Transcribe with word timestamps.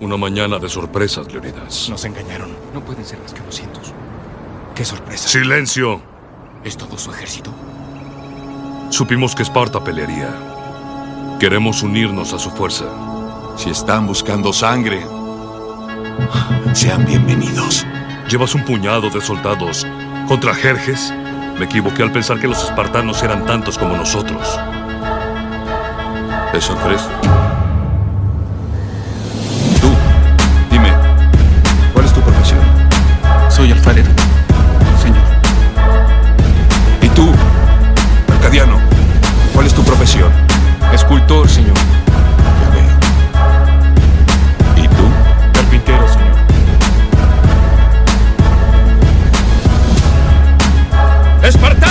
Una 0.00 0.16
mañana 0.16 0.60
de 0.60 0.68
sorpresas, 0.68 1.32
Leonidas. 1.32 1.88
Nos 1.90 2.04
engañaron. 2.04 2.50
No 2.72 2.80
pueden 2.80 3.04
ser 3.04 3.18
más 3.18 3.32
que 3.32 3.40
200. 3.40 3.92
¡Qué 4.76 4.84
sorpresa! 4.84 5.28
¡Silencio! 5.28 6.00
¿Es 6.62 6.76
todo 6.76 6.96
su 6.96 7.10
ejército? 7.10 7.52
Supimos 8.90 9.34
que 9.34 9.42
Esparta 9.42 9.82
pelearía. 9.82 10.28
Queremos 11.40 11.82
unirnos 11.82 12.32
a 12.32 12.38
su 12.38 12.48
fuerza. 12.50 12.84
Si 13.56 13.70
están 13.70 14.06
buscando 14.06 14.52
sangre, 14.52 15.04
sean 16.74 17.04
bienvenidos. 17.04 17.84
Llevas 18.28 18.54
un 18.54 18.64
puñado 18.64 19.10
de 19.10 19.20
soldados 19.20 19.84
contra 20.28 20.54
Jerjes. 20.54 21.12
Me 21.58 21.64
equivoqué 21.64 22.04
al 22.04 22.12
pensar 22.12 22.38
que 22.38 22.46
los 22.46 22.62
espartanos 22.62 23.20
eran 23.24 23.44
tantos 23.46 23.76
como 23.76 23.96
nosotros. 23.96 24.60
¿Eso 26.54 26.76
crees? 26.76 27.02
¿Cuál 39.58 39.66
es 39.66 39.74
tu 39.74 39.82
profesión? 39.82 40.30
Escultor, 40.92 41.48
señor. 41.48 41.74
¿Y 44.76 44.86
tú? 44.86 45.10
Carpintero, 45.52 46.06
señor. 46.06 46.36
¡Espartano! 51.42 51.87